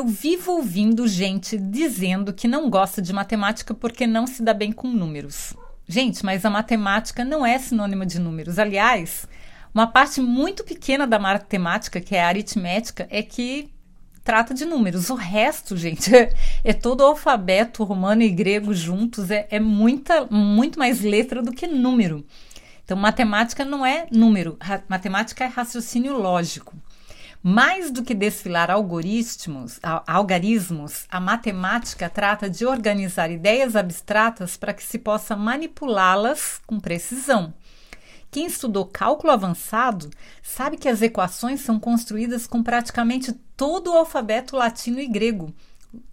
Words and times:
Eu 0.00 0.06
vivo 0.06 0.52
ouvindo 0.52 1.06
gente 1.06 1.58
dizendo 1.58 2.32
que 2.32 2.48
não 2.48 2.70
gosta 2.70 3.02
de 3.02 3.12
matemática 3.12 3.74
porque 3.74 4.06
não 4.06 4.26
se 4.26 4.42
dá 4.42 4.54
bem 4.54 4.72
com 4.72 4.88
números. 4.88 5.52
Gente, 5.86 6.24
mas 6.24 6.42
a 6.46 6.48
matemática 6.48 7.22
não 7.22 7.44
é 7.44 7.58
sinônimo 7.58 8.06
de 8.06 8.18
números. 8.18 8.58
Aliás, 8.58 9.28
uma 9.74 9.86
parte 9.86 10.18
muito 10.18 10.64
pequena 10.64 11.06
da 11.06 11.18
matemática, 11.18 12.00
que 12.00 12.16
é 12.16 12.24
a 12.24 12.28
aritmética, 12.28 13.06
é 13.10 13.22
que 13.22 13.70
trata 14.24 14.54
de 14.54 14.64
números. 14.64 15.10
O 15.10 15.14
resto, 15.16 15.76
gente, 15.76 16.10
é, 16.64 16.72
todo 16.72 17.02
o 17.02 17.08
alfabeto 17.08 17.84
romano 17.84 18.22
e 18.22 18.30
grego 18.30 18.72
juntos, 18.72 19.30
é, 19.30 19.46
é 19.50 19.60
muita, 19.60 20.24
muito 20.30 20.78
mais 20.78 21.02
letra 21.02 21.42
do 21.42 21.52
que 21.52 21.66
número. 21.66 22.24
Então, 22.82 22.96
matemática 22.96 23.66
não 23.66 23.84
é 23.84 24.06
número, 24.10 24.56
matemática 24.88 25.44
é 25.44 25.46
raciocínio 25.46 26.16
lógico. 26.16 26.74
Mais 27.42 27.90
do 27.90 28.02
que 28.02 28.14
desfilar 28.14 28.70
algoritmos, 28.70 29.80
algarismos, 30.06 31.06
a 31.08 31.18
matemática 31.18 32.10
trata 32.10 32.50
de 32.50 32.66
organizar 32.66 33.30
ideias 33.30 33.74
abstratas 33.74 34.58
para 34.58 34.74
que 34.74 34.82
se 34.82 34.98
possa 34.98 35.34
manipulá-las 35.34 36.60
com 36.66 36.78
precisão. 36.78 37.54
Quem 38.30 38.46
estudou 38.46 38.84
cálculo 38.84 39.32
avançado 39.32 40.10
sabe 40.42 40.76
que 40.76 40.88
as 40.88 41.00
equações 41.00 41.62
são 41.62 41.80
construídas 41.80 42.46
com 42.46 42.62
praticamente 42.62 43.32
todo 43.56 43.90
o 43.90 43.96
alfabeto 43.96 44.54
latino 44.54 45.00
e 45.00 45.08
grego. 45.08 45.52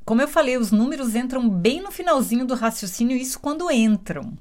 Como 0.06 0.22
eu 0.22 0.28
falei, 0.30 0.58
os 0.58 0.72
números 0.72 1.14
entram 1.14 1.48
bem 1.48 1.82
no 1.82 1.92
finalzinho 1.92 2.46
do 2.46 2.56
raciocínio, 2.56 3.18
isso 3.18 3.38
quando 3.40 3.70
entram. 3.70 4.38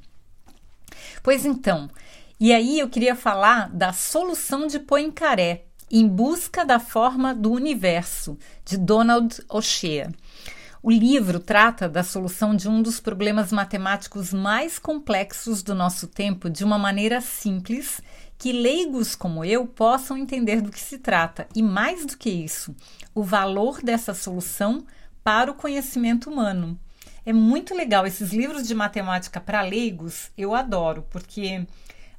Pois 1.20 1.44
então, 1.44 1.90
e 2.38 2.52
aí 2.52 2.78
eu 2.78 2.88
queria 2.88 3.16
falar 3.16 3.68
da 3.70 3.92
solução 3.92 4.68
de 4.68 4.78
Poincaré, 4.78 5.64
em 5.90 6.06
Busca 6.08 6.64
da 6.64 6.80
Forma 6.80 7.34
do 7.34 7.52
Universo, 7.52 8.36
de 8.64 8.76
Donald 8.76 9.40
O'Shea. 9.48 10.10
O 10.82 10.90
livro 10.90 11.40
trata 11.40 11.88
da 11.88 12.04
solução 12.04 12.54
de 12.54 12.68
um 12.68 12.82
dos 12.82 13.00
problemas 13.00 13.50
matemáticos 13.52 14.32
mais 14.32 14.78
complexos 14.78 15.62
do 15.62 15.74
nosso 15.74 16.06
tempo 16.06 16.48
de 16.48 16.64
uma 16.64 16.78
maneira 16.78 17.20
simples 17.20 18.00
que 18.38 18.52
leigos 18.52 19.14
como 19.14 19.44
eu 19.44 19.66
possam 19.66 20.16
entender 20.16 20.60
do 20.60 20.70
que 20.70 20.80
se 20.80 20.98
trata 20.98 21.48
e, 21.54 21.62
mais 21.62 22.04
do 22.04 22.16
que 22.16 22.30
isso, 22.30 22.74
o 23.14 23.22
valor 23.22 23.82
dessa 23.82 24.14
solução 24.14 24.84
para 25.24 25.50
o 25.50 25.54
conhecimento 25.54 26.30
humano. 26.30 26.78
É 27.24 27.32
muito 27.32 27.74
legal 27.74 28.06
esses 28.06 28.32
livros 28.32 28.68
de 28.68 28.74
matemática 28.74 29.40
para 29.40 29.62
leigos, 29.62 30.30
eu 30.38 30.54
adoro, 30.54 31.04
porque 31.10 31.66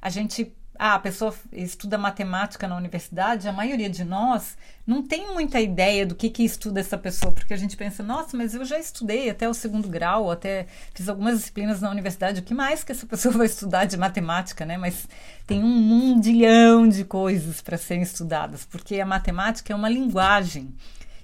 a 0.02 0.10
gente 0.10 0.52
ah, 0.78 0.94
a 0.94 0.98
pessoa 1.00 1.34
estuda 1.52 1.98
matemática 1.98 2.68
na 2.68 2.76
universidade, 2.76 3.48
a 3.48 3.52
maioria 3.52 3.90
de 3.90 4.04
nós 4.04 4.56
não 4.86 5.02
tem 5.02 5.26
muita 5.34 5.60
ideia 5.60 6.06
do 6.06 6.14
que, 6.14 6.30
que 6.30 6.44
estuda 6.44 6.78
essa 6.78 6.96
pessoa, 6.96 7.32
porque 7.32 7.52
a 7.52 7.56
gente 7.56 7.76
pensa, 7.76 8.02
nossa, 8.02 8.36
mas 8.36 8.54
eu 8.54 8.64
já 8.64 8.78
estudei 8.78 9.28
até 9.28 9.48
o 9.48 9.52
segundo 9.52 9.88
grau, 9.88 10.30
até 10.30 10.66
fiz 10.94 11.08
algumas 11.08 11.38
disciplinas 11.38 11.80
na 11.80 11.90
universidade, 11.90 12.40
o 12.40 12.44
que 12.44 12.54
mais 12.54 12.84
que 12.84 12.92
essa 12.92 13.06
pessoa 13.06 13.34
vai 13.36 13.46
estudar 13.46 13.86
de 13.86 13.96
matemática, 13.96 14.64
né? 14.64 14.78
Mas 14.78 15.08
tem 15.46 15.62
um 15.64 15.66
mundilhão 15.68 16.88
de 16.88 17.04
coisas 17.04 17.60
para 17.60 17.76
serem 17.76 18.02
estudadas, 18.02 18.64
porque 18.64 19.00
a 19.00 19.06
matemática 19.06 19.72
é 19.72 19.76
uma 19.76 19.88
linguagem 19.88 20.72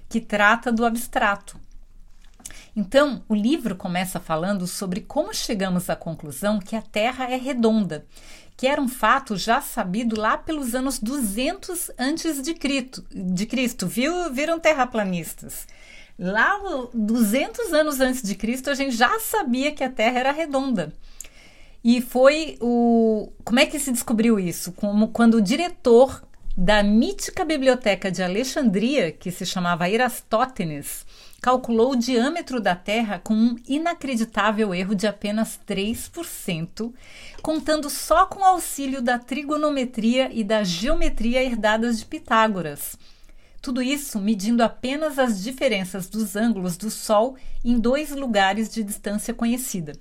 que 0.09 0.19
trata 0.19 0.71
do 0.71 0.85
abstrato. 0.85 1.57
Então, 2.75 3.23
o 3.29 3.35
livro 3.35 3.75
começa 3.75 4.19
falando 4.19 4.67
sobre 4.67 4.99
como 5.01 5.33
chegamos 5.33 5.89
à 5.89 5.95
conclusão 5.95 6.59
que 6.59 6.75
a 6.75 6.81
Terra 6.81 7.31
é 7.31 7.37
redonda 7.37 8.05
que 8.57 8.67
era 8.67 8.81
um 8.81 8.87
fato 8.87 9.35
já 9.35 9.59
sabido 9.59 10.19
lá 10.19 10.37
pelos 10.37 10.73
anos 10.73 10.99
200 10.99 11.91
antes 11.99 12.41
de 12.41 12.53
Cristo, 12.53 13.05
de 13.11 13.45
Cristo 13.45 13.87
viu? 13.87 14.31
Viram 14.31 14.59
terraplanistas. 14.59 15.67
Lá 16.17 16.57
200 16.93 17.73
anos 17.73 17.99
antes 17.99 18.21
de 18.21 18.35
Cristo, 18.35 18.69
a 18.69 18.73
gente 18.73 18.95
já 18.95 19.19
sabia 19.19 19.73
que 19.73 19.83
a 19.83 19.89
Terra 19.89 20.19
era 20.19 20.31
redonda. 20.31 20.93
E 21.83 22.01
foi 22.01 22.57
o 22.61 23.31
como 23.43 23.59
é 23.59 23.65
que 23.65 23.77
se 23.77 23.91
descobriu 23.91 24.39
isso? 24.39 24.71
Como 24.71 25.09
quando 25.09 25.35
o 25.35 25.41
diretor 25.41 26.23
da 26.57 26.81
mítica 26.81 27.43
biblioteca 27.43 28.09
de 28.09 28.23
Alexandria, 28.23 29.11
que 29.11 29.29
se 29.29 29.45
chamava 29.45 29.89
Erastótenes, 29.89 31.05
calculou 31.45 31.91
o 31.91 31.95
diâmetro 31.95 32.59
da 32.59 32.75
Terra 32.75 33.21
com 33.23 33.35
um 33.35 33.55
inacreditável 33.67 34.73
erro 34.73 34.95
de 34.95 35.05
apenas 35.05 35.59
3%, 35.67 36.91
contando 37.39 37.87
só 37.87 38.25
com 38.25 38.39
o 38.39 38.45
auxílio 38.45 38.99
da 38.99 39.19
trigonometria 39.19 40.27
e 40.33 40.43
da 40.43 40.63
geometria 40.63 41.43
herdadas 41.43 41.99
de 41.99 42.05
Pitágoras. 42.07 42.97
Tudo 43.61 43.79
isso 43.79 44.19
medindo 44.19 44.63
apenas 44.63 45.19
as 45.19 45.43
diferenças 45.43 46.09
dos 46.09 46.35
ângulos 46.35 46.77
do 46.77 46.89
Sol 46.89 47.35
em 47.63 47.77
dois 47.77 48.09
lugares 48.09 48.67
de 48.73 48.83
distância 48.83 49.31
conhecida. 49.31 49.93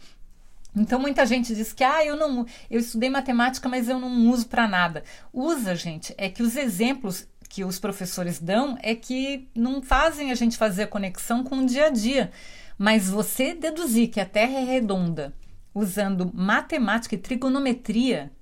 Então 0.75 0.99
muita 0.99 1.25
gente 1.25 1.55
diz 1.55 1.75
que 1.75 1.85
ah, 1.85 2.05
eu 2.05 2.17
não, 2.17 2.47
eu 2.71 2.81
estudei 2.81 3.09
matemática, 3.09 3.69
mas 3.69 3.87
eu 3.87 3.99
não 4.01 4.31
uso 4.31 4.49
para 4.49 4.67
nada. 4.67 5.05
Usa, 5.31 5.77
gente, 5.77 6.15
é 6.17 6.31
que 6.31 6.43
os 6.43 6.57
exemplos 6.57 7.29
que 7.55 7.65
os 7.65 7.79
professores 7.79 8.41
dão 8.41 8.77
é 8.83 8.97
que 8.97 9.49
não 9.55 9.81
fazem 9.81 10.33
a 10.33 10.35
gente 10.35 10.57
fazer 10.57 10.83
a 10.83 10.89
conexão 10.89 11.45
com 11.45 11.59
o 11.59 11.67
dia 11.67 11.87
a 11.87 11.89
dia. 11.89 12.33
Mas 12.77 13.09
você 13.09 13.55
deduzir 13.55 14.09
que 14.09 14.19
a 14.19 14.27
Terra 14.27 14.59
é 14.59 14.65
redonda 14.65 15.33
usando 15.73 16.33
matemática 16.35 17.15
e 17.15 17.19
trigonometria 17.19 18.33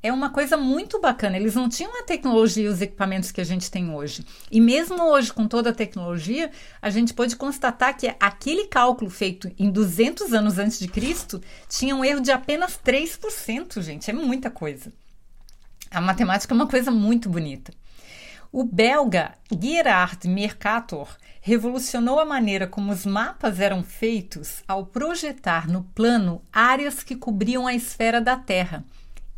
é 0.00 0.12
uma 0.12 0.30
coisa 0.30 0.56
muito 0.56 1.00
bacana. 1.00 1.36
Eles 1.36 1.56
não 1.56 1.68
tinham 1.68 1.98
a 1.98 2.04
tecnologia 2.04 2.66
e 2.66 2.68
os 2.68 2.80
equipamentos 2.80 3.32
que 3.32 3.40
a 3.40 3.44
gente 3.44 3.68
tem 3.68 3.92
hoje. 3.92 4.24
E 4.48 4.60
mesmo 4.60 5.02
hoje, 5.10 5.32
com 5.32 5.48
toda 5.48 5.70
a 5.70 5.74
tecnologia, 5.74 6.48
a 6.80 6.88
gente 6.88 7.12
pode 7.12 7.34
constatar 7.34 7.96
que 7.96 8.14
aquele 8.20 8.68
cálculo 8.68 9.10
feito 9.10 9.50
em 9.58 9.72
200 9.72 10.32
anos 10.32 10.56
antes 10.60 10.78
de 10.78 10.86
Cristo 10.86 11.42
tinha 11.68 11.96
um 11.96 12.04
erro 12.04 12.20
de 12.20 12.30
apenas 12.30 12.78
3%, 12.78 13.82
gente. 13.82 14.08
É 14.08 14.12
muita 14.12 14.50
coisa. 14.50 14.92
A 15.90 16.00
matemática 16.00 16.54
é 16.54 16.56
uma 16.56 16.68
coisa 16.68 16.92
muito 16.92 17.28
bonita. 17.28 17.72
O 18.54 18.64
belga 18.64 19.32
Gerard 19.50 20.28
Mercator 20.28 21.16
revolucionou 21.40 22.20
a 22.20 22.24
maneira 22.26 22.66
como 22.66 22.92
os 22.92 23.06
mapas 23.06 23.58
eram 23.58 23.82
feitos 23.82 24.62
ao 24.68 24.84
projetar 24.84 25.66
no 25.66 25.84
plano 25.84 26.42
áreas 26.52 27.02
que 27.02 27.16
cobriam 27.16 27.66
a 27.66 27.72
esfera 27.72 28.20
da 28.20 28.36
Terra. 28.36 28.84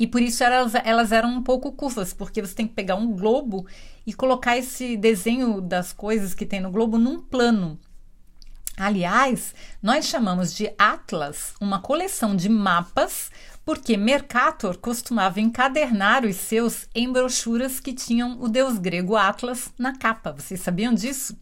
E 0.00 0.04
por 0.04 0.20
isso 0.20 0.42
elas, 0.42 0.74
elas 0.84 1.12
eram 1.12 1.28
um 1.28 1.44
pouco 1.44 1.70
curvas, 1.70 2.12
porque 2.12 2.42
você 2.42 2.56
tem 2.56 2.66
que 2.66 2.74
pegar 2.74 2.96
um 2.96 3.12
globo 3.12 3.64
e 4.04 4.12
colocar 4.12 4.58
esse 4.58 4.96
desenho 4.96 5.60
das 5.60 5.92
coisas 5.92 6.34
que 6.34 6.44
tem 6.44 6.60
no 6.60 6.72
globo 6.72 6.98
num 6.98 7.20
plano. 7.20 7.78
Aliás, 8.76 9.54
nós 9.80 10.06
chamamos 10.06 10.52
de 10.52 10.74
atlas 10.76 11.54
uma 11.60 11.80
coleção 11.80 12.34
de 12.34 12.48
mapas 12.48 13.30
porque 13.64 13.96
Mercator 13.96 14.76
costumava 14.76 15.40
encadernar 15.40 16.24
os 16.24 16.36
seus 16.36 16.86
em 16.94 17.10
brochuras 17.10 17.80
que 17.80 17.94
tinham 17.94 18.40
o 18.40 18.48
deus 18.48 18.78
grego 18.78 19.16
Atlas 19.16 19.72
na 19.78 19.96
capa. 19.96 20.32
Vocês 20.32 20.60
sabiam 20.60 20.92
disso? 20.92 21.36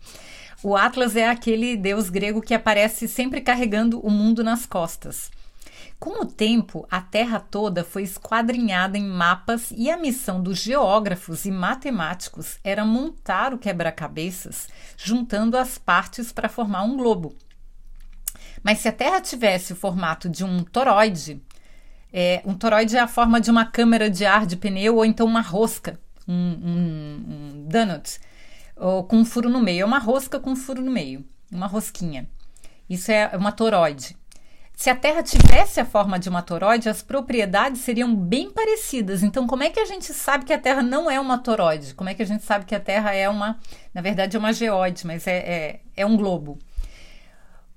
O 0.62 0.76
Atlas 0.76 1.16
é 1.16 1.28
aquele 1.28 1.76
deus 1.76 2.08
grego 2.08 2.40
que 2.40 2.54
aparece 2.54 3.08
sempre 3.08 3.40
carregando 3.40 3.98
o 3.98 4.08
mundo 4.08 4.44
nas 4.44 4.64
costas. 4.64 5.30
Com 5.98 6.22
o 6.22 6.26
tempo, 6.26 6.86
a 6.90 7.00
Terra 7.00 7.38
toda 7.38 7.84
foi 7.84 8.02
esquadrinhada 8.02 8.98
em 8.98 9.04
mapas 9.04 9.72
e 9.72 9.90
a 9.90 9.96
missão 9.96 10.42
dos 10.42 10.58
geógrafos 10.58 11.44
e 11.44 11.50
matemáticos 11.50 12.58
era 12.62 12.84
montar 12.84 13.54
o 13.54 13.58
quebra-cabeças, 13.58 14.68
juntando 14.96 15.56
as 15.56 15.78
partes 15.78 16.32
para 16.32 16.48
formar 16.48 16.82
um 16.82 16.96
globo. 16.96 17.34
Mas 18.62 18.78
se 18.78 18.88
a 18.88 18.92
Terra 18.92 19.20
tivesse 19.20 19.72
o 19.72 19.76
formato 19.76 20.28
de 20.28 20.44
um 20.44 20.62
toroide, 20.64 21.40
é, 22.12 22.42
um 22.44 22.54
toroide 22.54 22.96
é 22.96 23.00
a 23.00 23.08
forma 23.08 23.40
de 23.40 23.50
uma 23.50 23.64
câmara 23.64 24.10
de 24.10 24.24
ar 24.24 24.46
de 24.46 24.56
pneu 24.56 24.96
ou 24.96 25.04
então 25.04 25.26
uma 25.26 25.40
rosca, 25.40 25.98
um, 26.28 26.34
um, 26.34 27.24
um 27.28 27.66
donut, 27.68 28.20
ou 28.76 29.04
com 29.04 29.16
um 29.16 29.24
furo 29.24 29.48
no 29.48 29.60
meio. 29.60 29.82
É 29.82 29.84
uma 29.84 29.98
rosca 29.98 30.38
com 30.38 30.50
um 30.50 30.56
furo 30.56 30.82
no 30.82 30.90
meio, 30.90 31.24
uma 31.50 31.66
rosquinha. 31.66 32.28
Isso 32.88 33.10
é 33.10 33.30
uma 33.36 33.52
toroide. 33.52 34.16
Se 34.74 34.90
a 34.90 34.96
Terra 34.96 35.22
tivesse 35.22 35.80
a 35.80 35.84
forma 35.84 36.18
de 36.18 36.28
uma 36.28 36.42
toroide, 36.42 36.88
as 36.88 37.02
propriedades 37.02 37.82
seriam 37.82 38.14
bem 38.14 38.50
parecidas. 38.50 39.22
Então, 39.22 39.46
como 39.46 39.62
é 39.62 39.70
que 39.70 39.78
a 39.78 39.84
gente 39.84 40.12
sabe 40.12 40.44
que 40.44 40.52
a 40.52 40.58
Terra 40.58 40.82
não 40.82 41.10
é 41.10 41.20
uma 41.20 41.38
toroide? 41.38 41.94
Como 41.94 42.10
é 42.10 42.14
que 42.14 42.22
a 42.22 42.26
gente 42.26 42.42
sabe 42.42 42.64
que 42.64 42.74
a 42.74 42.80
Terra 42.80 43.14
é 43.14 43.28
uma, 43.28 43.58
na 43.94 44.00
verdade, 44.00 44.36
é 44.36 44.38
uma 44.38 44.52
geóide, 44.52 45.06
mas 45.06 45.26
é, 45.26 45.36
é, 45.36 45.80
é 45.96 46.06
um 46.06 46.16
globo? 46.16 46.58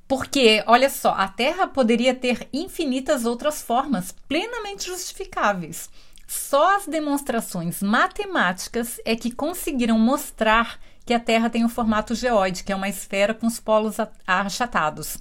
Porque, 0.07 0.63
olha 0.67 0.89
só, 0.89 1.13
a 1.13 1.27
Terra 1.27 1.67
poderia 1.67 2.13
ter 2.13 2.47
infinitas 2.53 3.25
outras 3.25 3.61
formas 3.61 4.13
plenamente 4.27 4.85
justificáveis. 4.85 5.89
Só 6.27 6.77
as 6.77 6.87
demonstrações 6.87 7.81
matemáticas 7.81 8.99
é 9.05 9.15
que 9.15 9.31
conseguiram 9.31 9.97
mostrar 9.97 10.79
que 11.05 11.13
a 11.13 11.19
Terra 11.19 11.49
tem 11.49 11.63
o 11.63 11.69
formato 11.69 12.15
geóide, 12.15 12.63
que 12.63 12.71
é 12.71 12.75
uma 12.75 12.89
esfera 12.89 13.33
com 13.33 13.45
os 13.47 13.59
polos 13.59 13.97
achatados. 14.25 15.17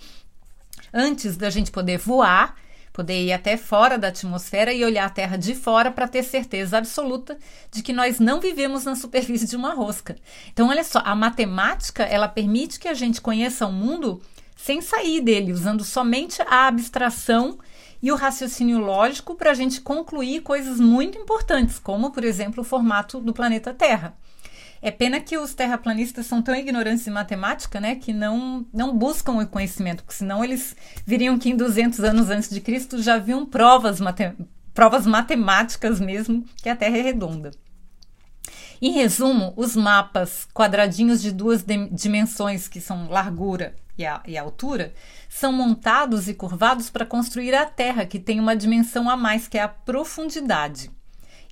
Antes 0.93 1.37
da 1.37 1.51
gente 1.51 1.71
poder 1.71 1.99
voar, 1.99 2.57
poder 2.93 3.25
ir 3.25 3.33
até 3.33 3.57
fora 3.57 3.99
da 3.99 4.09
atmosfera 4.09 4.73
e 4.73 4.85
olhar 4.85 5.05
a 5.05 5.11
Terra 5.11 5.37
de 5.37 5.55
fora 5.55 5.91
para 5.91 6.09
ter 6.09 6.23
certeza 6.23 6.79
absoluta 6.79 7.37
de 7.71 7.83
que 7.83 7.93
nós 7.93 8.19
não 8.21 8.41
vivemos 8.41 8.85
na 8.85 8.95
superfície 8.95 9.47
de 9.47 9.57
uma 9.57 9.75
rosca. 9.75 10.17
Então, 10.53 10.69
olha 10.69 10.85
só, 10.85 11.01
a 11.05 11.15
matemática 11.15 12.05
ela 12.05 12.29
permite 12.29 12.79
que 12.79 12.89
a 12.89 12.95
gente 12.95 13.21
conheça 13.21 13.67
o 13.67 13.73
mundo 13.73 14.23
sem 14.57 14.81
sair 14.81 15.21
dele, 15.21 15.53
usando 15.53 15.85
somente 15.85 16.41
a 16.43 16.67
abstração 16.67 17.59
e 18.03 18.13
o 18.13 18.17
raciocínio 18.17 18.79
lógico 18.79 19.35
para 19.35 19.51
a 19.51 19.55
gente 19.55 19.81
concluir 19.81 20.43
coisas 20.43 20.79
muito 20.79 21.17
importantes, 21.17 21.79
como, 21.79 22.11
por 22.11 22.23
exemplo, 22.23 22.61
o 22.61 22.65
formato 22.65 23.21
do 23.21 23.33
planeta 23.33 23.73
Terra. 23.73 24.17
É 24.83 24.91
pena 24.91 25.19
que 25.19 25.39
os 25.39 25.55
terraplanistas 25.55 26.27
são 26.27 26.43
tão 26.43 26.55
ignorantes 26.55 27.07
em 27.07 27.11
matemática, 27.11 27.81
né, 27.81 27.95
que 27.95 28.13
não, 28.13 28.67
não 28.71 28.95
buscam 28.95 29.33
o 29.33 29.47
conhecimento, 29.47 30.05
porque 30.05 30.19
senão 30.19 30.45
eles 30.45 30.77
viriam 31.07 31.39
que 31.39 31.49
em 31.49 31.57
200 31.57 32.01
anos 32.01 32.29
antes 32.29 32.51
de 32.51 32.61
Cristo 32.61 33.03
já 33.03 33.15
haviam 33.15 33.47
provas, 33.47 33.99
provas 34.75 35.07
matemáticas 35.07 35.99
mesmo 35.99 36.45
que 36.57 36.69
a 36.69 36.77
Terra 36.77 36.99
é 36.99 37.01
redonda. 37.01 37.53
Em 38.81 38.93
resumo, 38.93 39.53
os 39.57 39.77
mapas 39.77 40.47
quadradinhos 40.53 41.23
de 41.23 41.33
duas 41.33 41.65
dimensões, 41.91 42.69
que 42.69 42.81
são 42.81 43.09
largura 43.09 43.75
e, 43.97 44.05
a, 44.05 44.23
e 44.27 44.37
altura, 44.37 44.93
são 45.29 45.53
montados 45.53 46.29
e 46.29 46.35
curvados 46.35 46.91
para 46.91 47.07
construir 47.07 47.55
a 47.55 47.67
Terra, 47.67 48.07
que 48.07 48.19
tem 48.19 48.41
uma 48.41 48.57
dimensão 48.57 49.09
a 49.09 49.17
mais, 49.17 49.49
que 49.49 49.59
é 49.59 49.63
a 49.63 49.69
profundidade, 49.69 50.91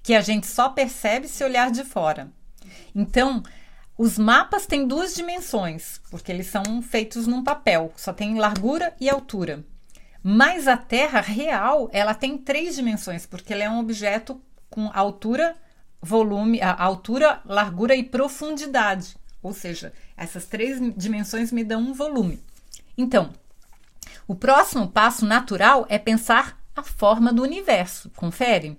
que 0.03 0.15
a 0.15 0.21
gente 0.21 0.47
só 0.47 0.69
percebe 0.69 1.29
se 1.29 1.45
olhar 1.45 1.71
de 1.71 1.85
fora. 1.85 2.31
Então, 2.95 3.43
os 3.97 4.19
mapas 4.19 4.67
têm 4.67 4.87
duas 4.87 5.15
dimensões, 5.15 6.01
porque 6.11 6.33
eles 6.33 6.47
são 6.47 6.83
feitos 6.83 7.27
num 7.27 7.45
papel, 7.45 7.93
só 7.97 8.13
tem 8.13 8.39
largura 8.39 8.95
e 9.01 9.09
altura. 9.09 9.65
Mas 10.23 10.69
a 10.69 10.77
Terra 10.77 11.21
real, 11.21 11.91
ela 11.93 12.15
tem 12.15 12.39
três 12.39 12.75
dimensões, 12.75 13.27
porque 13.27 13.53
ela 13.53 13.65
é 13.65 13.71
um 13.71 13.81
objeto 13.81 14.41
com 14.71 14.91
altura, 14.95 15.57
volume, 16.03 16.61
a 16.61 16.83
altura, 16.83 17.41
largura 17.45 17.95
e 17.95 18.03
profundidade. 18.03 19.17
Ou 19.43 19.53
seja, 19.53 19.93
essas 20.17 20.47
três 20.47 20.79
dimensões 20.97 21.53
me 21.53 21.65
dão 21.65 21.81
um 21.81 21.93
volume. 21.93 22.43
Então, 22.99 23.31
o 24.27 24.35
próximo 24.35 24.89
passo 24.89 25.25
natural 25.25 25.87
é 25.89 25.99
pensar 25.99 26.59
a 26.75 26.83
forma 26.83 27.33
do 27.33 27.43
universo. 27.43 28.11
Confere? 28.17 28.79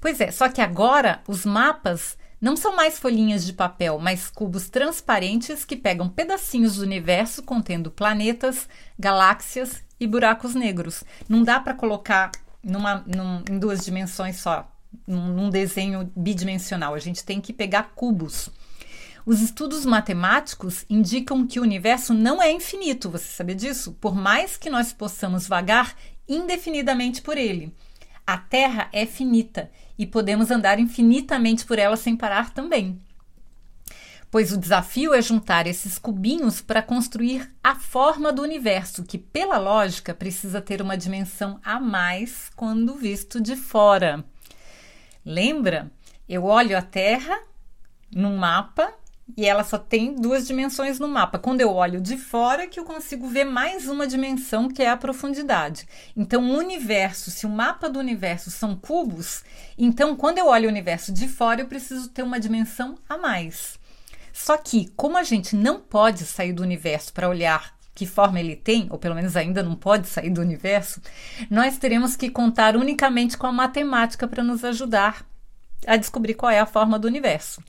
Pois 0.00 0.20
é, 0.20 0.30
só 0.30 0.48
que 0.48 0.60
agora 0.60 1.22
os 1.26 1.44
mapas 1.44 2.16
não 2.40 2.56
são 2.56 2.74
mais 2.74 2.98
folhinhas 2.98 3.44
de 3.44 3.52
papel, 3.52 3.98
mas 3.98 4.30
cubos 4.30 4.68
transparentes 4.68 5.64
que 5.64 5.76
pegam 5.76 6.08
pedacinhos 6.08 6.76
do 6.76 6.82
universo 6.82 7.42
contendo 7.42 7.90
planetas, 7.90 8.68
galáxias 8.98 9.82
e 9.98 10.06
buracos 10.06 10.54
negros. 10.54 11.02
Não 11.28 11.42
dá 11.42 11.58
para 11.58 11.74
colocar 11.74 12.30
numa, 12.62 13.04
num, 13.06 13.42
em 13.50 13.58
duas 13.58 13.84
dimensões 13.84 14.36
só, 14.36 14.70
num, 15.06 15.32
num 15.32 15.50
desenho 15.50 16.10
bidimensional. 16.16 16.94
A 16.94 16.98
gente 16.98 17.24
tem 17.24 17.40
que 17.40 17.52
pegar 17.52 17.92
cubos. 17.94 18.50
Os 19.26 19.42
estudos 19.42 19.84
matemáticos 19.84 20.86
indicam 20.88 21.46
que 21.46 21.60
o 21.60 21.62
universo 21.62 22.14
não 22.14 22.42
é 22.42 22.50
infinito, 22.50 23.10
você 23.10 23.26
sabia 23.26 23.54
disso? 23.54 23.92
Por 24.00 24.14
mais 24.14 24.56
que 24.56 24.70
nós 24.70 24.92
possamos 24.92 25.46
vagar 25.46 25.94
indefinidamente 26.26 27.20
por 27.20 27.36
ele. 27.36 27.74
A 28.26 28.36
Terra 28.38 28.88
é 28.92 29.06
finita 29.06 29.70
e 29.98 30.06
podemos 30.06 30.50
andar 30.50 30.78
infinitamente 30.78 31.64
por 31.64 31.78
ela 31.78 31.96
sem 31.96 32.16
parar 32.16 32.52
também. 32.52 33.00
Pois 34.30 34.52
o 34.52 34.58
desafio 34.58 35.14
é 35.14 35.22
juntar 35.22 35.66
esses 35.66 35.98
cubinhos 35.98 36.60
para 36.60 36.82
construir 36.82 37.50
a 37.64 37.74
forma 37.74 38.30
do 38.30 38.42
universo, 38.42 39.02
que, 39.02 39.16
pela 39.16 39.56
lógica, 39.56 40.12
precisa 40.12 40.60
ter 40.60 40.82
uma 40.82 40.98
dimensão 40.98 41.58
a 41.64 41.80
mais 41.80 42.50
quando 42.54 42.94
visto 42.96 43.40
de 43.40 43.56
fora. 43.56 44.22
Lembra? 45.28 45.92
Eu 46.26 46.44
olho 46.44 46.74
a 46.74 46.80
Terra 46.80 47.38
num 48.10 48.38
mapa 48.38 48.94
e 49.36 49.44
ela 49.44 49.62
só 49.62 49.76
tem 49.76 50.14
duas 50.14 50.46
dimensões 50.46 50.98
no 50.98 51.06
mapa. 51.06 51.38
Quando 51.38 51.60
eu 51.60 51.70
olho 51.70 52.00
de 52.00 52.16
fora, 52.16 52.66
que 52.66 52.80
eu 52.80 52.84
consigo 52.84 53.28
ver 53.28 53.44
mais 53.44 53.86
uma 53.88 54.06
dimensão, 54.06 54.70
que 54.70 54.82
é 54.82 54.88
a 54.88 54.96
profundidade. 54.96 55.86
Então, 56.16 56.50
o 56.50 56.56
universo, 56.56 57.30
se 57.30 57.44
o 57.44 57.50
mapa 57.50 57.90
do 57.90 57.98
universo 57.98 58.50
são 58.50 58.74
cubos, 58.74 59.44
então 59.76 60.16
quando 60.16 60.38
eu 60.38 60.46
olho 60.46 60.64
o 60.64 60.72
universo 60.72 61.12
de 61.12 61.28
fora, 61.28 61.60
eu 61.60 61.66
preciso 61.66 62.08
ter 62.08 62.22
uma 62.22 62.40
dimensão 62.40 62.96
a 63.06 63.18
mais. 63.18 63.78
Só 64.32 64.56
que, 64.56 64.90
como 64.96 65.18
a 65.18 65.24
gente 65.24 65.54
não 65.54 65.78
pode 65.78 66.24
sair 66.24 66.54
do 66.54 66.62
universo 66.62 67.12
para 67.12 67.28
olhar 67.28 67.77
que 67.98 68.06
forma 68.06 68.38
ele 68.38 68.54
tem, 68.54 68.86
ou 68.90 68.96
pelo 68.96 69.16
menos 69.16 69.36
ainda 69.36 69.60
não 69.60 69.74
pode 69.74 70.06
sair 70.06 70.30
do 70.30 70.40
universo, 70.40 71.02
nós 71.50 71.78
teremos 71.78 72.14
que 72.14 72.30
contar 72.30 72.76
unicamente 72.76 73.36
com 73.36 73.48
a 73.48 73.52
matemática 73.52 74.28
para 74.28 74.44
nos 74.44 74.62
ajudar 74.62 75.26
a 75.84 75.96
descobrir 75.96 76.34
qual 76.34 76.52
é 76.52 76.60
a 76.60 76.66
forma 76.66 76.96
do 76.96 77.08
universo. 77.08 77.60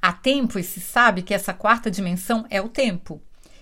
Há 0.00 0.12
tempo 0.12 0.58
e 0.58 0.62
se 0.62 0.78
sabe 0.78 1.22
que 1.22 1.32
essa 1.32 1.54
quarta 1.54 1.90
dimensão 1.90 2.44
é 2.50 2.60
o 2.60 2.68
tempo. 2.68 3.18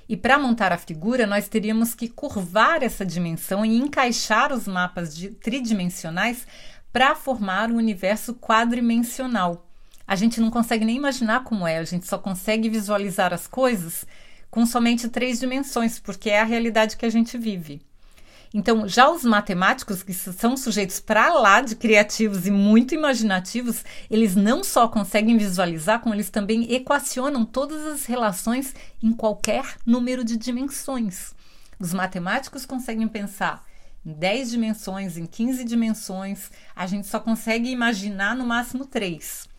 E 0.09 0.17
para 0.17 0.37
montar 0.37 0.73
a 0.73 0.79
figura, 0.79 1.29
nós 1.29 1.47
teríamos 1.49 1.94
que 1.94 2.08
curvar 2.08 2.82
essa 2.82 3.06
dimensão 3.06 3.65
e 3.65 3.76
encaixar 3.76 4.53
os 4.53 4.67
mapas 4.67 5.15
tridimensionais 5.41 6.44
para 6.93 7.15
formar 7.15 7.70
um 7.70 7.76
universo 7.76 8.35
quadrimensional. 8.35 9.65
A 10.08 10.17
gente 10.17 10.41
não 10.41 10.50
consegue 10.50 10.85
nem 10.85 10.97
imaginar 10.97 11.44
como 11.44 11.65
é, 11.65 11.79
a 11.79 11.85
gente 11.85 12.08
só 12.08 12.19
consegue 12.19 12.69
visualizar 12.69 13.32
as 13.32 13.47
coisas 13.47 14.05
com 14.53 14.67
somente 14.67 15.09
três 15.09 15.41
dimensões, 15.41 15.99
porque 15.99 16.29
é 16.29 16.39
a 16.39 16.45
realidade 16.45 16.99
que 16.99 17.07
a 17.07 17.11
gente 17.11 17.39
vive. 17.39 17.81
Então, 18.53 18.87
já 18.87 19.09
os 19.09 19.25
matemáticos, 19.25 20.03
que 20.03 20.13
são 20.13 20.59
sujeitos 20.59 21.01
para 21.01 21.33
lá 21.33 21.63
de 21.63 21.75
criativos 21.75 22.47
e 22.47 22.51
muito 22.51 22.95
imaginativos, 22.95 23.83
eles 24.11 24.37
não 24.37 24.63
só 24.63 24.87
conseguem 24.87 25.39
visualizar, 25.39 26.01
como 26.01 26.15
eles 26.15 26.29
também 26.29 26.71
equacionam 26.71 27.47
todas 27.47 27.83
as 27.87 28.05
relações 28.05 28.75
em 29.03 29.11
qualquer 29.11 29.65
número 29.87 30.23
de 30.23 30.37
dimensões. 30.37 31.35
Os 31.81 31.95
matemáticos 31.95 32.67
conseguem 32.67 33.09
pensar 33.09 33.65
em 34.05 34.13
10 34.13 34.51
dimensões, 34.51 35.17
em 35.17 35.25
15 35.25 35.65
dimensões, 35.65 36.51
a 36.77 36.87
gente 36.87 37.06
só 37.06 37.19
consegue 37.19 37.71
imaginar 37.71 38.37
no 38.37 38.44
máximo 38.44 38.85
3. 38.85 39.51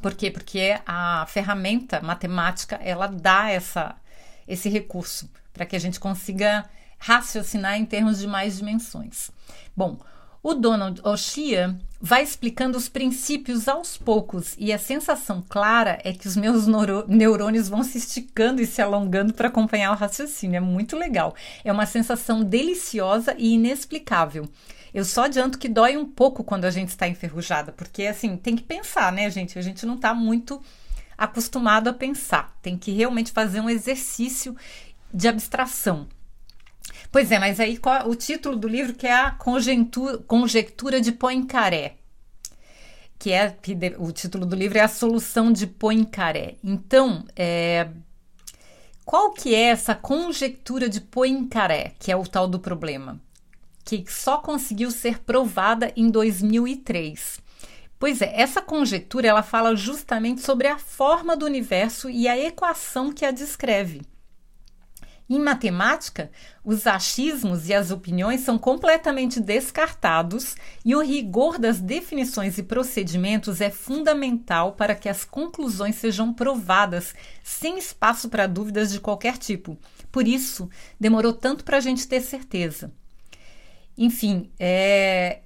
Por 0.00 0.14
quê? 0.14 0.30
Porque 0.30 0.78
a 0.86 1.26
ferramenta 1.28 2.00
matemática, 2.00 2.78
ela 2.82 3.06
dá 3.06 3.50
essa, 3.50 3.94
esse 4.46 4.68
recurso 4.68 5.30
para 5.52 5.66
que 5.66 5.76
a 5.76 5.80
gente 5.80 5.98
consiga 5.98 6.64
raciocinar 6.98 7.76
em 7.76 7.84
termos 7.84 8.18
de 8.18 8.26
mais 8.26 8.58
dimensões. 8.58 9.30
Bom, 9.76 9.98
o 10.42 10.54
Donald 10.54 11.00
O'Shea 11.04 11.78
vai 12.00 12.22
explicando 12.22 12.78
os 12.78 12.88
princípios 12.88 13.68
aos 13.68 13.98
poucos 13.98 14.54
e 14.56 14.72
a 14.72 14.78
sensação 14.78 15.44
clara 15.46 15.98
é 16.02 16.14
que 16.14 16.26
os 16.26 16.34
meus 16.34 16.66
neurônios 17.06 17.68
vão 17.68 17.84
se 17.84 17.98
esticando 17.98 18.62
e 18.62 18.66
se 18.66 18.80
alongando 18.80 19.34
para 19.34 19.48
acompanhar 19.48 19.92
o 19.92 19.96
raciocínio. 19.96 20.56
É 20.56 20.60
muito 20.60 20.96
legal. 20.96 21.34
É 21.62 21.70
uma 21.70 21.84
sensação 21.84 22.42
deliciosa 22.42 23.34
e 23.36 23.52
inexplicável. 23.52 24.48
Eu 24.92 25.04
só 25.04 25.24
adianto 25.24 25.58
que 25.58 25.68
dói 25.68 25.96
um 25.96 26.06
pouco 26.06 26.42
quando 26.42 26.64
a 26.64 26.70
gente 26.70 26.88
está 26.88 27.06
enferrujada, 27.06 27.72
porque 27.72 28.04
assim, 28.04 28.36
tem 28.36 28.56
que 28.56 28.62
pensar, 28.62 29.12
né, 29.12 29.30
gente? 29.30 29.58
A 29.58 29.62
gente 29.62 29.86
não 29.86 29.94
está 29.94 30.12
muito 30.12 30.60
acostumado 31.16 31.88
a 31.88 31.92
pensar. 31.92 32.56
Tem 32.62 32.76
que 32.76 32.90
realmente 32.92 33.30
fazer 33.30 33.60
um 33.60 33.70
exercício 33.70 34.56
de 35.12 35.28
abstração. 35.28 36.08
Pois 37.12 37.30
é, 37.30 37.38
mas 37.38 37.60
aí 37.60 37.76
qual, 37.76 38.08
o 38.08 38.14
título 38.14 38.56
do 38.56 38.68
livro 38.68 38.94
que 38.94 39.06
é 39.06 39.12
a 39.12 39.30
conjectura 40.26 41.00
de 41.00 41.12
Poincaré, 41.12 41.96
que 43.18 43.32
é 43.32 43.54
o 43.98 44.10
título 44.12 44.46
do 44.46 44.56
livro 44.56 44.78
é 44.78 44.80
a 44.80 44.88
solução 44.88 45.52
de 45.52 45.66
Poincaré. 45.66 46.56
Então, 46.64 47.24
é, 47.36 47.88
qual 49.04 49.32
que 49.32 49.54
é 49.54 49.64
essa 49.64 49.94
conjectura 49.94 50.88
de 50.88 51.00
Poincaré, 51.00 51.92
que 51.98 52.10
é 52.10 52.16
o 52.16 52.26
tal 52.26 52.48
do 52.48 52.58
problema, 52.58 53.20
que 53.98 54.12
só 54.12 54.38
conseguiu 54.38 54.90
ser 54.90 55.20
provada 55.20 55.92
em 55.96 56.10
2003? 56.10 57.40
Pois 57.98 58.22
é, 58.22 58.40
essa 58.40 58.62
conjectura 58.62 59.28
ela 59.28 59.42
fala 59.42 59.76
justamente 59.76 60.40
sobre 60.40 60.68
a 60.68 60.78
forma 60.78 61.36
do 61.36 61.44
universo 61.44 62.08
e 62.08 62.26
a 62.26 62.38
equação 62.38 63.12
que 63.12 63.24
a 63.24 63.30
descreve. 63.30 64.02
Em 65.28 65.38
matemática, 65.38 66.30
os 66.64 66.88
achismos 66.88 67.68
e 67.68 67.74
as 67.74 67.92
opiniões 67.92 68.40
são 68.40 68.58
completamente 68.58 69.38
descartados 69.38 70.56
e 70.84 70.96
o 70.96 71.00
rigor 71.00 71.56
das 71.56 71.78
definições 71.78 72.58
e 72.58 72.64
procedimentos 72.64 73.60
é 73.60 73.70
fundamental 73.70 74.72
para 74.72 74.94
que 74.94 75.08
as 75.08 75.24
conclusões 75.24 75.94
sejam 75.96 76.32
provadas 76.32 77.14
sem 77.44 77.78
espaço 77.78 78.28
para 78.28 78.48
dúvidas 78.48 78.90
de 78.90 78.98
qualquer 78.98 79.38
tipo. 79.38 79.78
Por 80.10 80.26
isso, 80.26 80.68
demorou 80.98 81.32
tanto 81.32 81.62
para 81.62 81.76
a 81.76 81.80
gente 81.80 82.08
ter 82.08 82.22
certeza. 82.22 82.92
Enfim, 84.00 84.50
é, 84.58 85.40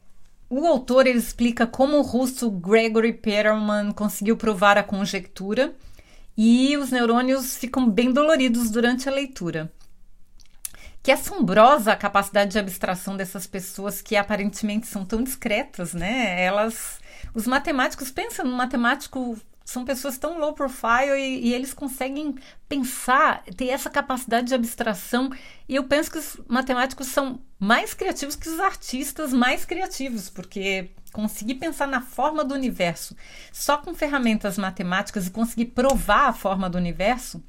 o 0.48 0.64
autor 0.64 1.08
explica 1.08 1.66
como 1.66 1.96
o 1.96 2.02
russo 2.02 2.48
Gregory 2.48 3.12
Perelman 3.12 3.90
conseguiu 3.90 4.36
provar 4.36 4.78
a 4.78 4.84
conjectura 4.84 5.74
e 6.36 6.76
os 6.76 6.92
neurônios 6.92 7.56
ficam 7.56 7.90
bem 7.90 8.12
doloridos 8.12 8.70
durante 8.70 9.08
a 9.08 9.12
leitura. 9.12 9.72
Que 11.02 11.10
assombrosa 11.10 11.90
a 11.90 11.96
capacidade 11.96 12.52
de 12.52 12.58
abstração 12.60 13.16
dessas 13.16 13.44
pessoas 13.44 14.00
que 14.00 14.14
aparentemente 14.14 14.86
são 14.86 15.04
tão 15.04 15.20
discretas, 15.20 15.92
né? 15.92 16.40
Elas, 16.40 17.00
os 17.34 17.48
matemáticos 17.48 18.12
pensam 18.12 18.44
no 18.44 18.56
matemático 18.56 19.36
são 19.64 19.84
pessoas 19.84 20.18
tão 20.18 20.38
low 20.38 20.52
profile 20.52 21.16
e, 21.16 21.48
e, 21.48 21.54
eles 21.54 21.72
conseguem 21.72 22.34
pensar, 22.68 23.42
ter 23.56 23.68
essa 23.68 23.88
capacidade 23.88 24.48
de 24.48 24.54
abstração. 24.54 25.30
E 25.66 25.74
eu 25.74 25.84
penso 25.84 26.10
que 26.10 26.18
os 26.18 26.38
matemáticos 26.46 27.06
são 27.06 27.40
mais 27.58 27.94
criativos 27.94 28.36
que 28.36 28.48
os 28.48 28.60
artistas 28.60 29.32
mais 29.32 29.64
criativos, 29.64 30.28
porque 30.28 30.90
conseguir 31.12 31.54
pensar 31.54 31.86
na 31.86 32.02
forma 32.02 32.44
do 32.44 32.54
universo 32.54 33.16
só 33.52 33.78
com 33.78 33.94
ferramentas 33.94 34.58
matemáticas 34.58 35.26
e 35.26 35.30
conseguir 35.30 35.66
provar 35.66 36.28
a 36.28 36.32
forma 36.32 36.68
do 36.68 36.76
universo, 36.76 37.42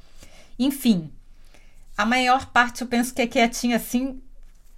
enfim, 0.58 1.12
a 1.98 2.06
maior 2.06 2.46
parte 2.48 2.82
eu 2.82 2.88
penso 2.88 3.14
que 3.14 3.22
é 3.22 3.28
quietinha 3.28 3.78
assim, 3.78 4.22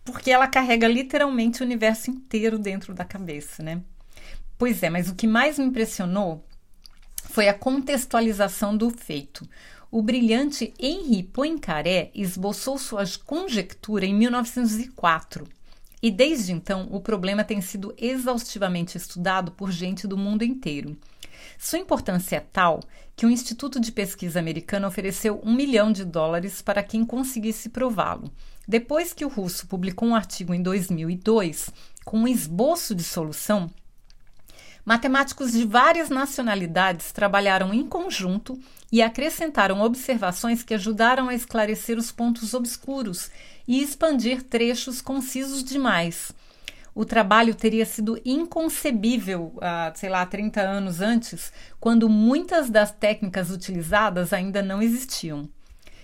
porque 0.06 0.32
ela 0.32 0.48
carrega 0.48 0.88
literalmente 0.88 1.62
o 1.62 1.66
universo 1.66 2.10
inteiro 2.10 2.58
dentro 2.58 2.94
da 2.94 3.04
cabeça, 3.04 3.62
né? 3.62 3.82
Pois 4.58 4.82
é, 4.82 4.90
mas 4.90 5.10
o 5.10 5.16
que 5.16 5.28
mais 5.28 5.60
me 5.60 5.66
impressionou 5.66 6.47
foi 7.38 7.48
a 7.48 7.54
contextualização 7.54 8.76
do 8.76 8.90
feito. 8.90 9.48
O 9.92 10.02
brilhante 10.02 10.74
Henri 10.80 11.22
Poincaré 11.22 12.10
esboçou 12.16 12.80
sua 12.80 13.04
conjectura 13.24 14.08
em 14.08 14.16
1904 14.16 15.48
e 16.02 16.10
desde 16.10 16.52
então 16.52 16.88
o 16.90 17.00
problema 17.00 17.44
tem 17.44 17.62
sido 17.62 17.94
exaustivamente 17.96 18.98
estudado 18.98 19.52
por 19.52 19.72
gente 19.72 20.08
do 20.08 20.18
mundo 20.18 20.44
inteiro. 20.44 20.98
Sua 21.60 21.78
importância 21.78 22.38
é 22.38 22.40
tal 22.40 22.80
que 23.16 23.28
o 23.28 23.30
Instituto 23.30 23.80
de 23.80 23.92
Pesquisa 23.92 24.40
americano 24.40 24.88
ofereceu 24.88 25.40
um 25.44 25.54
milhão 25.54 25.92
de 25.92 26.04
dólares 26.04 26.64
para 26.64 26.82
quem 26.82 27.06
conseguisse 27.06 27.70
prová-lo. 27.70 28.32
Depois 28.68 29.14
que 29.14 29.24
o 29.24 29.30
russo 29.30 29.68
publicou 29.68 30.10
um 30.10 30.16
artigo 30.16 30.56
em 30.56 30.64
2002 30.64 31.70
com 32.04 32.22
um 32.22 32.28
esboço 32.28 32.96
de 32.96 33.04
solução, 33.04 33.70
Matemáticos 34.88 35.52
de 35.52 35.66
várias 35.66 36.08
nacionalidades 36.10 37.12
trabalharam 37.12 37.74
em 37.74 37.86
conjunto 37.86 38.58
e 38.90 39.02
acrescentaram 39.02 39.82
observações 39.82 40.64
que 40.64 40.74
ajudaram 40.74 41.28
a 41.28 41.34
esclarecer 41.34 41.98
os 41.98 42.10
pontos 42.10 42.54
obscuros 42.54 43.30
e 43.68 43.84
expandir 43.84 44.44
trechos 44.44 45.02
concisos 45.02 45.62
demais. 45.62 46.32
O 46.96 47.04
trabalho 47.04 47.54
teria 47.54 47.86
sido 47.86 48.18
inconcebível, 48.24 49.58
há, 49.60 49.92
sei 49.94 50.08
lá, 50.08 50.26
30 50.26 50.62
anos 50.62 51.02
antes, 51.02 51.52
quando 51.82 52.08
muitas 52.08 52.70
das 52.70 52.90
técnicas 52.90 53.52
utilizadas 53.52 54.32
ainda 54.32 54.62
não 54.62 54.82
existiam. 54.82 55.50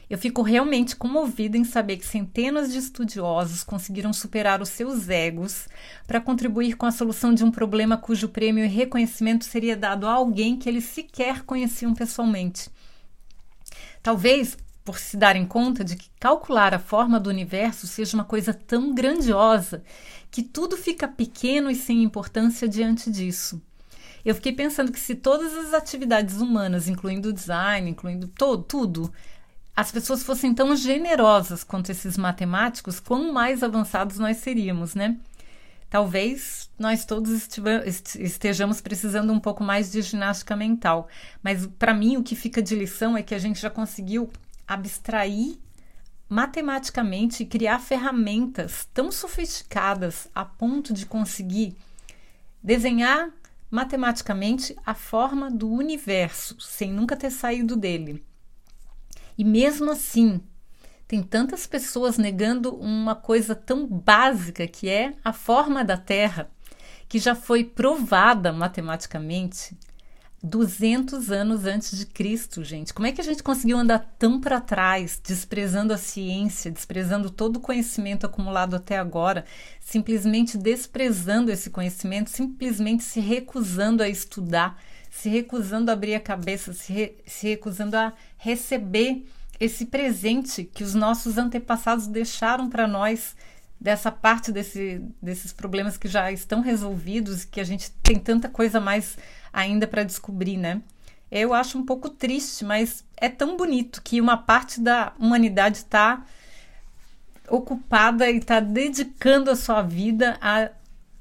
Eu 0.10 0.18
fico 0.18 0.42
realmente 0.42 0.96
comovida 0.96 1.58
em 1.58 1.64
saber 1.64 1.98
que 1.98 2.06
centenas 2.06 2.72
de 2.72 2.78
estudiosos 2.78 3.64
conseguiram 3.64 4.12
superar 4.12 4.62
os 4.62 4.70
seus 4.70 5.10
egos 5.10 5.68
para 6.06 6.22
contribuir 6.22 6.76
com 6.76 6.86
a 6.86 6.92
solução 6.92 7.34
de 7.34 7.44
um 7.44 7.52
problema 7.52 7.98
cujo 7.98 8.30
prêmio 8.30 8.66
e 8.66 8.68
reconhecimento 8.68 9.46
seria 9.46 9.76
dado 9.76 10.08
a 10.08 10.14
alguém 10.14 10.58
que 10.58 10.68
eles 10.68 10.86
sequer 10.86 11.44
conheciam 11.44 11.94
pessoalmente. 11.94 12.70
Talvez 14.02 14.58
por 14.84 15.00
se 15.00 15.16
darem 15.16 15.46
conta 15.46 15.84
de 15.84 15.96
que 15.96 16.10
calcular 16.20 16.74
a 16.74 16.80
forma 16.80 17.20
do 17.20 17.30
universo 17.30 17.88
seja 17.88 18.18
uma 18.18 18.26
coisa 18.26 18.54
tão 18.54 18.94
grandiosa 18.94 19.84
que 20.30 20.44
tudo 20.44 20.76
fica 20.76 21.08
pequeno 21.08 21.72
e 21.72 21.76
sem 21.76 22.04
importância 22.04 22.68
diante 22.68 23.10
disso. 23.10 23.62
Eu 24.26 24.36
fiquei 24.36 24.54
pensando 24.54 24.92
que 24.92 25.00
se 25.00 25.16
todas 25.16 25.54
as 25.54 25.74
atividades 25.74 26.40
humanas, 26.40 26.88
incluindo 26.88 27.30
o 27.30 27.34
design, 27.34 27.90
incluindo 27.90 28.28
todo, 28.28 28.64
tudo, 28.64 29.14
as 29.76 29.92
pessoas 29.92 30.24
fossem 30.24 30.54
tão 30.54 30.76
generosas 30.76 31.64
quanto 31.64 31.92
esses 31.92 32.18
matemáticos, 32.18 33.00
quão 33.00 33.34
mais 33.34 33.64
avançados 33.64 34.20
nós 34.20 34.38
seríamos, 34.38 34.94
né? 34.94 35.18
Talvez 35.90 36.72
nós 36.78 37.06
todos 37.06 37.48
estejamos 38.16 38.82
precisando 38.82 39.32
um 39.32 39.40
pouco 39.40 39.64
mais 39.64 39.92
de 39.92 40.02
ginástica 40.02 40.56
mental, 40.56 41.08
mas 41.42 41.68
para 41.68 41.94
mim 41.94 42.18
o 42.18 42.24
que 42.24 42.36
fica 42.36 42.62
de 42.62 42.76
lição 42.76 43.16
é 43.16 43.22
que 43.22 43.36
a 43.36 43.40
gente 43.40 43.60
já 43.60 43.70
conseguiu 43.70 44.30
abstrair 44.68 45.58
matematicamente 46.28 47.44
e 47.44 47.46
criar 47.46 47.78
ferramentas 47.78 48.88
tão 48.92 49.12
sofisticadas 49.12 50.28
a 50.34 50.44
ponto 50.44 50.94
de 50.94 51.06
conseguir 51.06 51.76
desenhar 52.62 53.30
matematicamente 53.70 54.76
a 54.84 54.96
forma 54.96 55.52
do 55.52 55.70
universo 55.70 56.60
sem 56.60 56.92
nunca 56.92 57.16
ter 57.16 57.30
saído 57.30 57.76
dele. 57.76 58.24
E 59.38 59.44
mesmo 59.44 59.92
assim, 59.92 60.42
tem 61.08 61.22
tantas 61.22 61.68
pessoas 61.68 62.18
negando 62.18 62.76
uma 62.76 63.16
coisa 63.16 63.56
tão 63.56 63.88
básica 63.88 64.68
que 64.68 64.90
é 64.90 65.14
a 65.24 65.34
forma 65.34 65.84
da 65.84 65.98
Terra, 65.98 66.50
que 67.08 67.20
já 67.20 67.36
foi 67.36 67.64
provada 67.64 68.52
matematicamente 68.52 69.78
200 70.44 71.32
anos 71.32 71.64
antes 71.64 71.98
de 71.98 72.06
Cristo, 72.06 72.66
gente. 72.66 72.94
Como 72.94 73.08
é 73.08 73.14
que 73.14 73.22
a 73.22 73.24
gente 73.24 73.42
conseguiu 73.42 73.78
andar 73.78 74.14
tão 74.20 74.42
para 74.42 74.60
trás, 74.60 75.22
desprezando 75.24 75.94
a 75.94 75.98
ciência, 75.98 76.70
desprezando 76.70 77.30
todo 77.30 77.58
o 77.58 77.62
conhecimento 77.62 78.26
acumulado 78.26 78.76
até 78.76 78.98
agora, 78.98 79.46
simplesmente 79.80 80.58
desprezando 80.58 81.50
esse 81.50 81.70
conhecimento, 81.70 82.30
simplesmente 82.30 83.04
se 83.04 83.22
recusando 83.22 84.04
a 84.04 84.10
estudar, 84.10 84.78
se 85.14 85.30
recusando 85.30 85.92
a 85.92 85.94
abrir 85.94 86.16
a 86.16 86.20
cabeça, 86.20 86.74
se, 86.74 86.92
re, 86.92 87.16
se 87.26 87.48
recusando 87.48 87.96
a 87.96 88.14
receber 88.36 89.26
esse 89.60 89.86
presente 89.86 90.64
que 90.64 90.84
os 90.84 90.96
nossos 90.96 91.38
antepassados 91.38 92.08
deixaram 92.08 92.68
para 92.68 92.88
nós 92.88 93.36
dessa 93.80 94.12
parte 94.12 94.52
desse, 94.52 95.02
desses 95.22 95.54
problemas 95.54 95.98
que 95.98 96.08
já 96.08 96.32
estão 96.32 96.62
resolvidos 96.62 97.44
e 97.44 97.48
que 97.48 97.62
a 97.62 97.64
gente 97.64 97.92
tem 98.02 98.18
tanta 98.18 98.50
coisa 98.50 98.82
mais 98.82 99.16
ainda 99.54 99.86
para 99.88 100.04
descobrir, 100.04 100.58
né? 100.58 100.82
Eu 101.32 101.54
acho 101.54 101.78
um 101.78 101.86
pouco 101.86 102.10
triste, 102.10 102.66
mas 102.66 103.06
é 103.16 103.30
tão 103.30 103.56
bonito 103.56 104.02
que 104.02 104.20
uma 104.20 104.36
parte 104.36 104.82
da 104.82 105.14
humanidade 105.20 105.78
está 105.78 106.26
ocupada 107.48 108.30
e 108.30 108.38
está 108.38 108.60
dedicando 108.60 109.52
a 109.52 109.56
sua 109.56 109.84
vida 109.84 110.38
a 110.42 110.70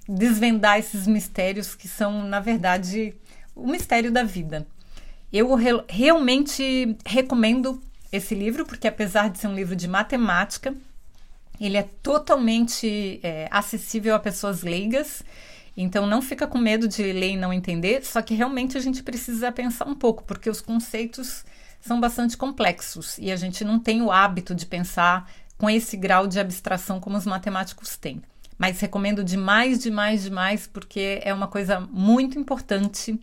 desvendar 0.09 0.79
esses 0.79 1.07
mistérios 1.07 1.75
que 1.75 1.87
são, 1.87 2.25
na 2.25 2.41
verdade, 2.41 3.15
o 3.55 3.67
mistério 3.67 4.11
da 4.11 4.23
vida. 4.23 4.67
Eu 5.33 5.55
re 5.55 5.71
realmente 5.89 6.97
recomendo 7.07 7.81
esse 8.11 8.35
livro, 8.35 8.67
porque 8.67 8.87
apesar 8.87 9.31
de 9.31 9.39
ser 9.39 9.47
um 9.47 9.55
livro 9.55 9.75
de 9.75 9.89
matemática, 9.89 10.75
ele 11.61 11.77
é 11.77 11.89
totalmente 12.03 13.21
é, 13.23 13.49
acessível 13.51 14.15
a 14.15 14.19
pessoas 14.19 14.63
leigas. 14.63 15.23
Então 15.77 16.07
não 16.07 16.21
fica 16.21 16.47
com 16.47 16.59
medo 16.59 16.87
de 16.87 17.03
ler 17.13 17.31
e 17.31 17.37
não 17.37 17.53
entender, 17.53 18.05
só 18.05 18.21
que 18.21 18.35
realmente 18.35 18.77
a 18.77 18.81
gente 18.81 19.03
precisa 19.03 19.51
pensar 19.51 19.87
um 19.87 19.95
pouco, 19.95 20.23
porque 20.25 20.51
os 20.51 20.61
conceitos 20.61 21.45
são 21.81 21.99
bastante 21.99 22.37
complexos 22.37 23.17
e 23.19 23.33
a 23.33 23.37
gente 23.37 23.65
não 23.65 23.79
tem 23.79 24.03
o 24.03 24.13
hábito 24.13 24.55
de 24.55 24.67
pensar 24.67 25.31
com 25.57 25.71
esse 25.71 25.97
grau 25.97 26.27
de 26.27 26.39
abstração 26.39 27.01
como 27.01 27.17
os 27.17 27.25
matemáticos 27.25 27.97
têm. 27.97 28.23
Mas 28.63 28.79
recomendo 28.81 29.25
demais, 29.25 29.81
demais, 29.81 30.23
demais, 30.23 30.67
porque 30.69 31.21
é 31.25 31.35
uma 31.35 31.49
coisa 31.49 31.81
muito 31.81 32.39
importante 32.39 33.19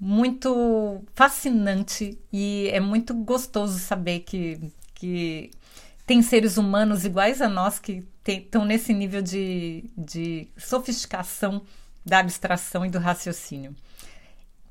muito 0.00 1.04
fascinante 1.14 2.18
e 2.32 2.70
é 2.72 2.80
muito 2.80 3.12
gostoso 3.12 3.78
saber 3.78 4.20
que, 4.20 4.58
que 4.94 5.50
tem 6.06 6.22
seres 6.22 6.56
humanos 6.56 7.04
iguais 7.04 7.42
a 7.42 7.48
nós 7.48 7.78
que 7.78 8.02
estão 8.26 8.64
nesse 8.64 8.94
nível 8.94 9.20
de, 9.20 9.84
de 9.98 10.48
sofisticação 10.56 11.62
da 12.04 12.20
abstração 12.20 12.86
e 12.86 12.88
do 12.88 12.98
raciocínio. 12.98 13.76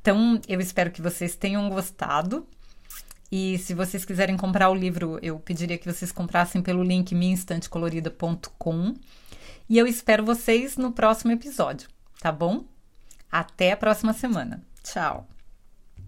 Então, 0.01 0.41
eu 0.47 0.59
espero 0.59 0.89
que 0.89 1.01
vocês 1.01 1.35
tenham 1.35 1.69
gostado. 1.69 2.47
E 3.31 3.59
se 3.59 3.75
vocês 3.75 4.03
quiserem 4.03 4.35
comprar 4.35 4.71
o 4.71 4.73
livro, 4.73 5.19
eu 5.21 5.37
pediria 5.39 5.77
que 5.77 5.85
vocês 5.85 6.11
comprassem 6.11 6.63
pelo 6.63 6.81
link 6.81 7.13
minhainstantecolorida.com. 7.13 8.95
E 9.69 9.77
eu 9.77 9.85
espero 9.85 10.25
vocês 10.25 10.77
no 10.77 10.91
próximo 10.91 11.31
episódio, 11.31 11.87
tá 12.19 12.31
bom? 12.31 12.65
Até 13.31 13.71
a 13.71 13.77
próxima 13.77 14.13
semana. 14.13 14.63
Tchau. 14.83 15.27